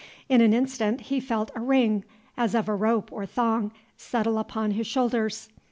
[0.27, 2.03] In an instant he felt a ring,
[2.35, 5.47] as of a rope or thong, settle upon his shoulders.